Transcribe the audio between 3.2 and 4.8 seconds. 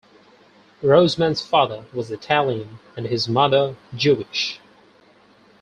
mother Jewish.